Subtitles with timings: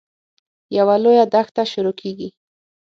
[0.77, 2.29] یوه لویه دښته شروع کېږي.